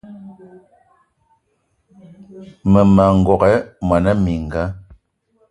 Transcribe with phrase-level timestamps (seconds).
[2.63, 3.55] Mmema n'gogué
[3.87, 4.63] mona mininga